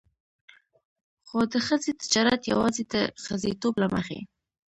[1.27, 4.19] خو د ښځې تجارت يواځې د ښځېتوب له مخې.